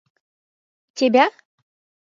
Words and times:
Тебя? 0.97 1.25